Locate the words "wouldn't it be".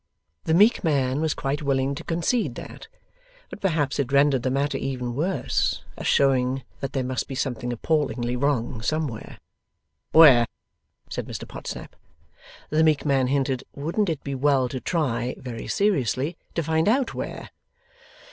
13.75-14.33